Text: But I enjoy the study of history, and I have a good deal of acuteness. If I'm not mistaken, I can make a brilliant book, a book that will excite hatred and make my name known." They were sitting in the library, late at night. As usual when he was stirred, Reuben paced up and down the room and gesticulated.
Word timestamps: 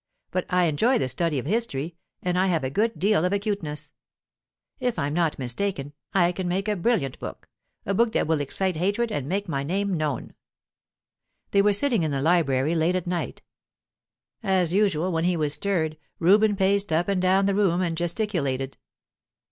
But 0.31 0.47
I 0.49 0.63
enjoy 0.63 0.97
the 0.97 1.07
study 1.07 1.37
of 1.37 1.45
history, 1.45 1.95
and 2.23 2.35
I 2.35 2.47
have 2.47 2.63
a 2.63 2.71
good 2.71 2.97
deal 2.97 3.23
of 3.23 3.31
acuteness. 3.31 3.91
If 4.79 4.97
I'm 4.97 5.13
not 5.13 5.37
mistaken, 5.37 5.93
I 6.11 6.31
can 6.31 6.47
make 6.47 6.67
a 6.67 6.75
brilliant 6.75 7.19
book, 7.19 7.47
a 7.85 7.93
book 7.93 8.11
that 8.13 8.25
will 8.25 8.41
excite 8.41 8.77
hatred 8.77 9.11
and 9.11 9.29
make 9.29 9.47
my 9.47 9.61
name 9.61 9.95
known." 9.95 10.33
They 11.51 11.61
were 11.61 11.71
sitting 11.71 12.01
in 12.01 12.09
the 12.09 12.19
library, 12.19 12.73
late 12.73 12.95
at 12.95 13.05
night. 13.05 13.43
As 14.41 14.73
usual 14.73 15.11
when 15.11 15.25
he 15.25 15.37
was 15.37 15.53
stirred, 15.53 15.99
Reuben 16.17 16.55
paced 16.55 16.91
up 16.91 17.07
and 17.07 17.21
down 17.21 17.45
the 17.45 17.53
room 17.53 17.81
and 17.81 17.95
gesticulated. 17.95 18.79